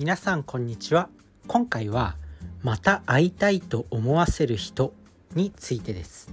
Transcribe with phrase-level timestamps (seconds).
[0.00, 1.10] 皆さんこんにちは。
[1.46, 2.16] 今回は
[2.62, 4.94] また会いたいと思わせる人
[5.34, 6.32] についてです。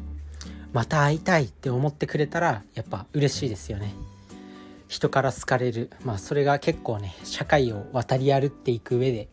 [0.72, 3.94] また会いたいって思ってくれたらやっぱ嬉しいですよね。
[4.88, 5.90] 人から好かれる。
[6.06, 9.28] まあそれが結構ね社会を渡り歩っていく上で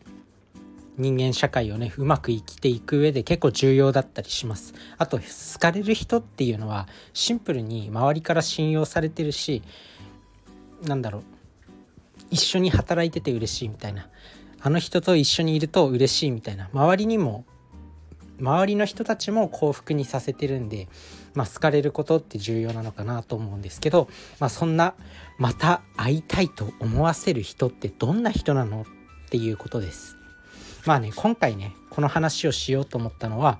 [0.97, 4.73] 人間社会をねうまく生きていく上で結構重要だったりします。
[4.97, 9.63] あと好かれる人っていうのはシンプルに周りから信用されてるし
[10.83, 11.23] なんだろう。
[12.31, 14.09] 一緒に働いてて嬉しいみたいな。
[14.61, 16.69] あの人と一緒にいると嬉しいみたいな。
[16.73, 17.45] 周りにも
[18.39, 20.87] 周りの人たちも幸福にさせてるんで、
[21.33, 24.95] まあ、好かれることって重要なのかなと思うんですけど、まあ、そんな
[25.37, 30.17] また会いたいと思わせる人ってどんな人なのっていうことです。
[30.85, 33.59] まあね今回ねこの話をしようと思ったのは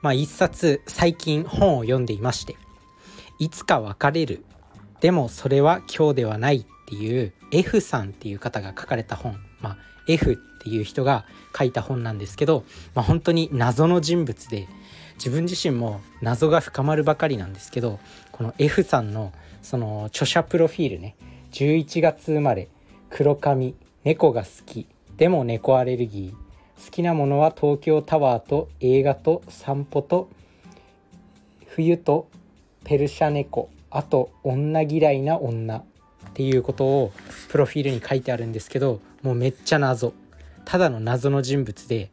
[0.00, 2.56] まあ一冊最近本を読んでいまして
[3.38, 4.44] 「いつか別れる。
[5.00, 9.38] でもそれは今日ではない」ていう F さんっていう方が書かれた本。
[9.60, 9.76] まあ
[10.06, 11.24] F っていう人が
[11.56, 14.68] 書いた本なんですけど、まあ、本当に謎の人物で
[15.14, 18.00] 自分自身も謎が深まるばかりなんですけど
[18.32, 19.32] この F さんの
[19.62, 21.16] その著者プロフィールね
[21.52, 22.68] 11月生まれ
[23.10, 30.28] 黒髪猫が好きでも猫アレルギー好きなものは東京タワーと映画と散歩と
[31.68, 32.28] 冬と
[32.82, 35.84] ペルシャ猫あと女嫌いな女。
[36.32, 37.12] っていうことを
[37.50, 40.14] プロフィールに書いてあるんですけどもうめっちゃ謎。
[40.64, 42.10] ただの謎の人物で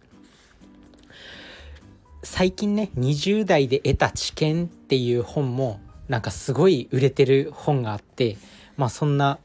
[2.24, 8.38] 最近ね20代で得た知見っていう本もなんかすごい売れてる本があって
[8.76, 9.40] まあそんな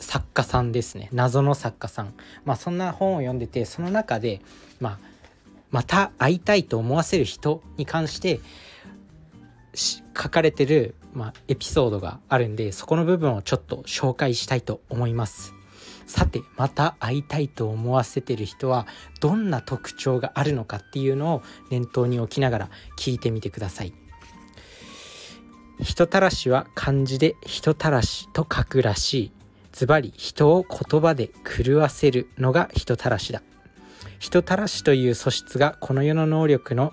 [0.00, 1.08] 作家さんですね。
[1.12, 2.12] 謎の作家さん。
[2.44, 4.42] まあそんな本を読んでてその中で
[4.80, 4.98] まあ
[5.70, 8.40] また会いたいと思わせる人に関して
[9.74, 15.54] 書かれてる、まあ、エピソードがあるんでそこの部分をちょっと紹介したいと思います。
[16.06, 18.86] さてまた会いたいと思わせてる人は
[19.20, 23.94] どんな特徴があるのかっていうのを念頭に置きながら聞いてみてください。
[25.80, 29.32] 人たらしは漢字で人たらしと書くらしい。
[29.72, 31.30] ズバリ人を言葉で
[31.64, 33.42] 狂わせるのが人たらしだ。
[34.18, 36.92] 人たらしという素質がこの世の能力の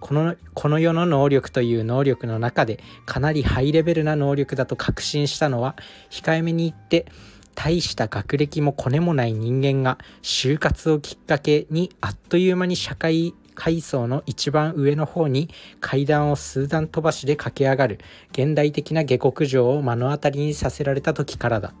[0.00, 5.76] このこの世の能力という能力の中でかなりハイレベルな能力だと確信したのは
[6.10, 7.06] 控えめに言って
[7.54, 15.48] 大した学歴もコネもない人間が就活をきっかけにあっという間に社会階層の一番上の方に
[15.80, 17.98] 階段を数段飛ばしで駆け上がる
[18.32, 21.72] 現代的な下克上を目の当たりにさせられた時からだ。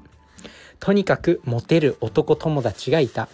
[0.80, 3.28] とにかくモテる男友達がいた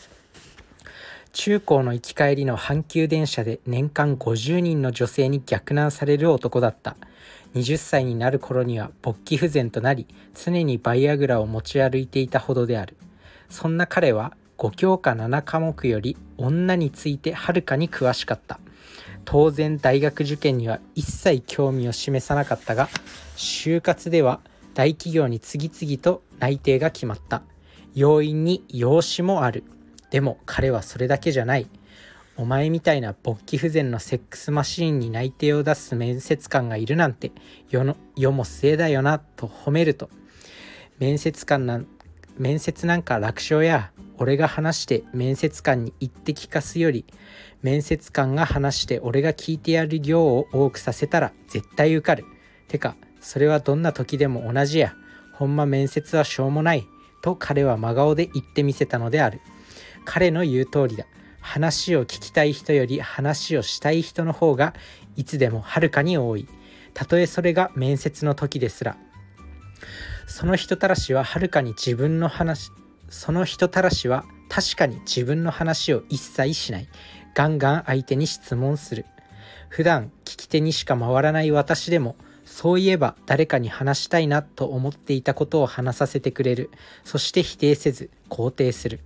[1.33, 6.95] 中高の行き帰りの阪急電車で年間50人の女性に逆難される男だった。
[7.55, 12.99] 20歳になる頃には勃起不全となり常にバイアグラを持ち歩いていたほどである。
[13.49, 18.61] そんな彼は5教科7科目より女についてはるかに詳しかった。
[19.25, 22.91] 当然大学受験には一切興味を示さなかったが
[23.37, 24.41] 就活では
[24.75, 27.43] 大企業に次々と内定が決まった。
[27.95, 29.65] 要因に養子もある。
[30.13, 31.67] でも彼はそれだけじゃない
[32.37, 37.33] お前みたいな勃起不全のセックスマシーンに内定を出す面接官がいるなんて
[37.69, 40.09] 世の世も末だよなと褒めると
[41.01, 41.89] 面接官なん
[42.39, 47.05] 面接なんか楽勝や俺が話して面接官に言って聞かすより
[47.63, 52.25] 面接官が話して俺が聞いてやる量を多くさせたら絶対受かる
[52.69, 54.95] てかそれはどんな時でも同じや。
[55.33, 56.87] ほんま面接はしょうもない。
[57.23, 59.41] と彼は真顔で言ってみせたのである。
[60.05, 61.07] 彼の言う通りだ。
[61.41, 64.75] 話を聞きたい人より話をしたい人の方が
[65.17, 66.47] いつでもはるかに多い。
[66.95, 68.97] たとえそれが面接の時ですら。
[70.27, 72.71] その人たらしははるかに自分の話、
[73.09, 76.89] その人たらしは確かに自分の話を一切しない。
[77.35, 79.05] ガンガン相手に質問する。
[79.69, 86.71] 普段聞き手にしか回らない私でもそういえば誰かに話したいなと思っていたことを話させてくれる。
[87.05, 89.01] そして否定せず肯定する。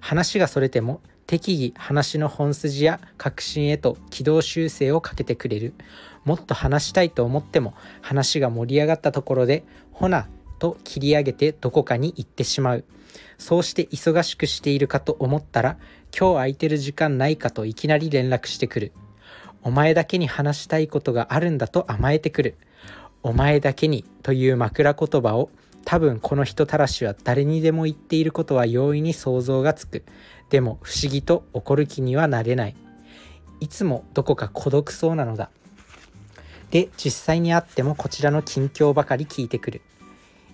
[0.00, 5.74] 話がそれても適宜話の本筋や確信へと軌道修正をかけてくれる。
[6.24, 12.84] もっと話したいと思っても話が盛り上がったところでほなと切り上げてどこかに行ってしまう。
[13.38, 15.78] そうして忙しくしているかと思ったら
[16.16, 18.92] 今日空いてる時間ないかといきなり連絡してくる。
[19.62, 22.56] お前だけに話したいことがあるんだと甘えてくる。
[23.22, 25.50] お前だけにという枕言葉を
[25.84, 30.04] 多分この人たらしは誰にでも言っていることは容易に想像がつく。
[30.50, 32.76] でも不思議と怒る気にはなれない。
[33.60, 35.50] いつもどこか孤独そうなのだ。
[36.70, 39.82] で、実際に会ってもこちらの近況ばかり聞いてくる。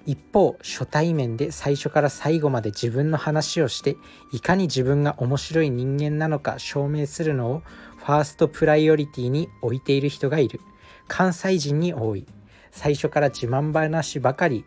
[0.07, 3.97] 一方初対面で最初から最後まで自分の話をして
[4.33, 7.63] いかに自分が面白い人間なのか証明するのを
[7.99, 10.61] ファーストプライオリティに置いている人がいる
[11.09, 12.25] 関西人に多い
[12.71, 14.65] 最初から自慢話ばかり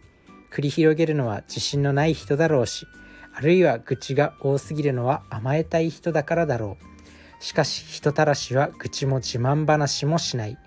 [0.52, 2.88] 繰り広げるのは自信のない人だろうし
[3.40, 7.44] あるいは愚痴が多すぎるのは甘えたい人だからだろう。
[7.44, 10.58] しかし人たらしは愚痴も自慢話もしない。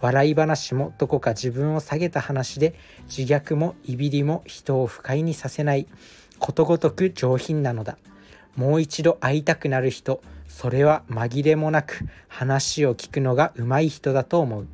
[0.00, 2.74] 笑い話もどこか自分を下げた話で
[3.08, 5.88] 自虐もいびりも人を不快にさせない。
[6.38, 7.98] ことごとく上品なのだ。
[8.54, 14.66] もう一度会いたくなる人それは紛れもなく話を聞くのが上手い人だと思う。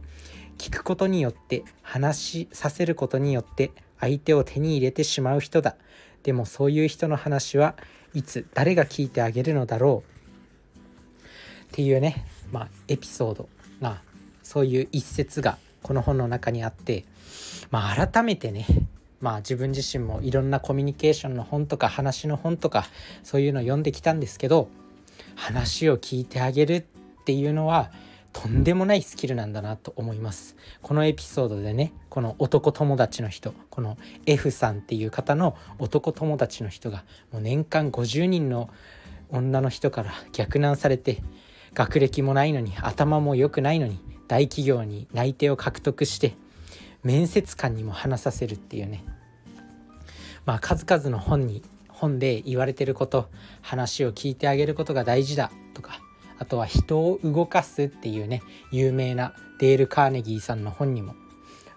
[0.58, 5.76] 聞くことによって話させることによって相手を手に入れてしまう人だ。
[6.22, 7.76] でもそういう人の話は
[8.14, 10.16] いつ誰が聞いてあげるのだろう。
[11.66, 13.48] っていうねまあエピソード
[13.80, 14.00] が
[14.42, 17.04] そういう一節がこの本の中にあって
[17.70, 18.66] まあ改めてね
[19.20, 22.86] まあ自分自身もいろんなコミュニケーションの本とか話の本とか
[23.22, 24.68] そういうのを読んできたんですけど
[25.34, 26.84] 話を聞いてあげるっ
[27.24, 27.90] ていうのは
[28.36, 30.56] とんでもないスキルなんだなと思います。
[30.82, 33.96] このエピソードでねこの男友達の人この
[34.26, 38.68] F さんっていう方の男友達の人がもう年間50人の
[39.30, 41.22] 女の人から逆難されて
[41.72, 43.98] 学歴もないのに頭も良くないのに
[44.28, 46.34] 大企業に内定を獲得して
[47.02, 49.02] 面接官にも話させるっていうね。
[50.44, 53.30] まあ数々の本に本で言われてること
[53.62, 56.02] 話を聞いてあげることが大事だとか
[56.38, 61.14] あとは人を動かすっていうね有名なデール・カーネギーさんの本にも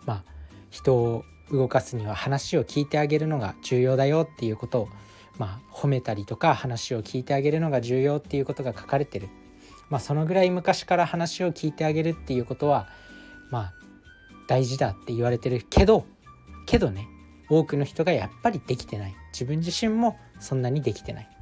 [0.06, 0.24] まあ
[0.70, 4.90] 人を動かすには話を聞いてあげるのが重要だよっていうことを
[5.38, 9.30] まあ褒めたりとか話を聞いてあげるのが重要っていうことが書かれてる。
[9.90, 12.88] まあそのぐらい昔から話を聞いてあげるっていうことは
[13.50, 13.74] まあ
[14.48, 16.06] 大事だって言われてるけど
[16.68, 17.08] けどね
[17.50, 19.16] 多くの人がやっぱりできてない。
[19.32, 21.38] 自分自身もそんなにできてない。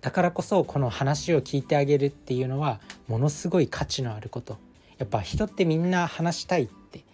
[0.00, 4.58] だからこそこの話を聞いてあげるっていうのはものすごい価値のあること。
[4.98, 7.04] やっぱ人ってみんな話したいって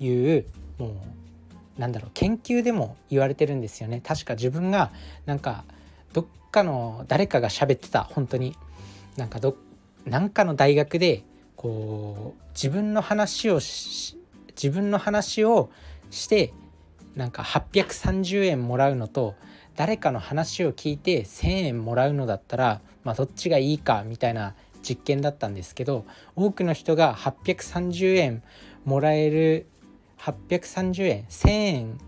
[0.00, 0.44] いう
[0.78, 4.00] もうなんだろう研究でも言われてるんですよね。
[4.04, 4.92] 確か自分が
[5.24, 5.64] なんか
[6.12, 8.56] どっかの誰かが喋ってた本当に。
[9.16, 9.56] なんかど
[10.04, 11.24] なんかの大学で
[11.56, 15.70] こう自分の話を自分の話を
[16.10, 16.52] して
[17.14, 19.34] なんか830円もらうのと
[19.76, 28.42] 誰かの話を聞いて1,000円もらうのだったら、まあ、どっちがいいかみたいな実験だったんですけど多くの人が830円
[28.84, 29.66] もらえる
[30.18, 32.00] 830円1,000円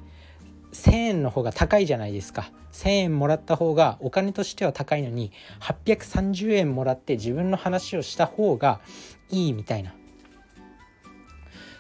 [0.73, 2.51] 1,000円の方が高いじゃないですか。
[2.73, 8.81] 1,000円もらった方がお金としては高いのに830円もらって自分の話をした方が
[9.31, 9.95] いいみたいな。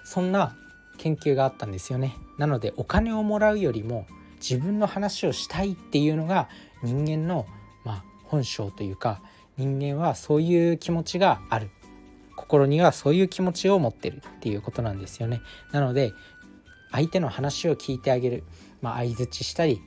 [0.04, 0.56] そんな
[0.96, 2.14] 研究があったんですよね。
[2.38, 4.06] なのでお金をもらうよりも
[4.40, 6.48] 自分の話をしたいっていうのが
[6.82, 7.46] 人間の、
[7.84, 9.20] まあ、本性というか
[9.56, 11.70] 人間はそういう気持ちがある。
[12.36, 15.40] 心にはそういう気持ちを持ってるっていうことなんですよね。
[15.72, 16.12] なので
[16.92, 18.44] 相手の話を聞いてあげる、
[18.80, 19.82] まあ、相づちしたり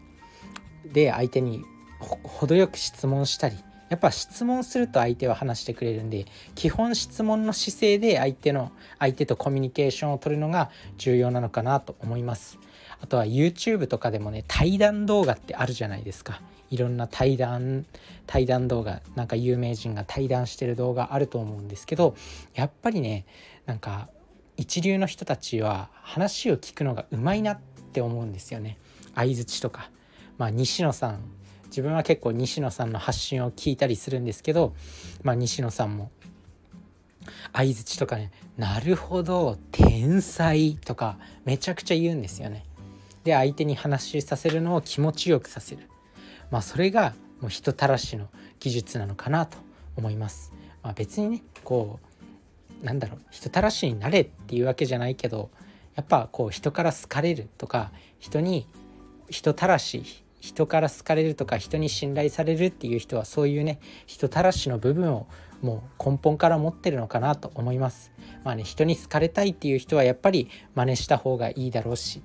[0.86, 1.64] で相手に
[2.00, 3.56] 程よく質問したり。
[3.90, 6.26] やっぱ質問すると相手は話してくれるんで
[6.56, 12.58] 基本質問の姿勢で相手の相手とコミュニケーションを取るのが重要なのかなと思います。
[13.02, 16.42] あとは YouTube とかでもね対談動画ってあるじゃないですか。
[16.70, 17.86] いろんな対談
[18.28, 22.16] 対談動画なんか有名人が対談してる動画あると思うんですけど
[22.54, 23.26] やっぱりね
[23.66, 24.08] なんか
[24.56, 27.60] 一流の人たちは話を聞くのがうまいなっ
[27.92, 28.78] て思うんですよね。
[29.16, 29.90] 相づちとか。
[30.38, 31.20] まあ西野さん。
[31.72, 34.76] 自分は結構西野さんの発信を聞いたりするんですけど、
[35.24, 36.12] まあ、西野さんも
[37.54, 42.66] 相づちとかね「なるほど天才」とかめちゃくちゃ言うんですよね。
[43.24, 45.90] で相手に話しさせるのを気持ちよくさせる
[46.50, 48.28] まあそれがもう人たらしの
[48.60, 49.58] 技術なのかなと
[49.96, 50.54] 思います。
[50.84, 52.00] まあ、別にねこ
[52.82, 55.52] うなんだろう人たらしになれっていうわけじゃないけど
[55.96, 58.68] やっぱこう人から好かれるとか人に
[59.30, 60.04] 人たらし
[60.40, 65.28] 人から好かれるとか人に信頼されるっていう人はそういうね人たらしの部分を
[65.62, 68.12] もう根本から持ってるのかなと思います。
[68.44, 72.24] まあね人に好かれたいっていう人はやっぱり真似した方がいいだろうし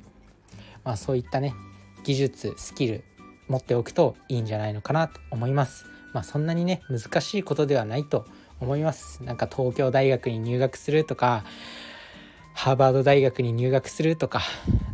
[0.87, 1.53] まあ、そういったね
[2.05, 3.05] 技術スキル
[3.49, 5.85] 持っておくといいんじゃないのかなと思います。
[6.13, 8.25] まあ、そんなにね難しいことではないと
[8.61, 9.23] 思います。
[9.23, 11.45] なんか東京大学に入学するとか
[12.55, 14.41] ハーバード大学に入学するとか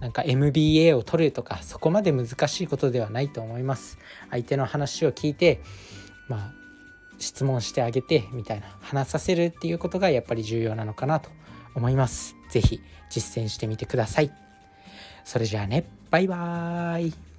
[0.00, 3.98] なんか MBA を取るとかそこまで難しいことではないと思います。
[4.30, 5.60] 相手の話を聞いて
[6.28, 6.52] まあ
[7.18, 11.30] 質問してあげてみたいな話させるっていうことがやっぱり重要なのかなと
[11.74, 12.34] 思います。
[12.50, 12.80] 是非
[13.10, 14.51] 実践してみてください。
[15.24, 15.84] それじゃあね。
[16.10, 17.31] バイバーイ。